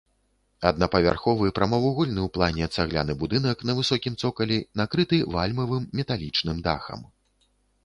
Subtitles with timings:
[0.69, 7.09] Аднапавярховы прамавугольны ў плане цагляны будынак на высокім цокалі, накрыты вальмавым металічным дахам.